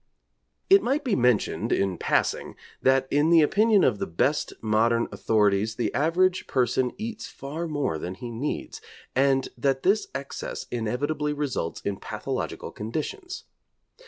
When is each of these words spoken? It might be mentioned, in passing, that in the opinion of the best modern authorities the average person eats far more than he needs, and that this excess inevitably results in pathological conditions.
It 0.67 0.81
might 0.81 1.03
be 1.03 1.15
mentioned, 1.15 1.71
in 1.71 1.95
passing, 1.99 2.55
that 2.81 3.07
in 3.11 3.29
the 3.29 3.43
opinion 3.43 3.83
of 3.83 3.99
the 3.99 4.07
best 4.07 4.51
modern 4.59 5.07
authorities 5.11 5.75
the 5.75 5.93
average 5.93 6.47
person 6.47 6.91
eats 6.97 7.27
far 7.27 7.67
more 7.67 7.99
than 7.99 8.15
he 8.15 8.31
needs, 8.31 8.81
and 9.15 9.47
that 9.55 9.83
this 9.83 10.07
excess 10.15 10.65
inevitably 10.71 11.33
results 11.33 11.81
in 11.81 11.97
pathological 11.97 12.71
conditions. 12.71 13.43